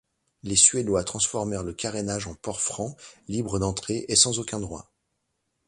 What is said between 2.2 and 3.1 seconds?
en port franc,